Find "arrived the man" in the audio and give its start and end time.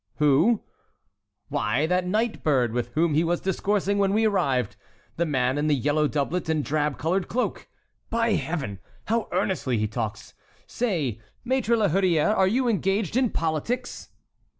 4.25-5.59